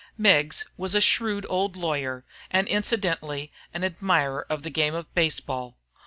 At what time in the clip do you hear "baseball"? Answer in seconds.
5.13-5.77